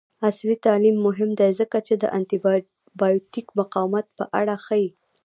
[0.27, 2.37] عصري تعلیم مهم دی ځکه چې د انټي
[2.99, 4.87] بایوټیک مقاومت په اړه ښيي.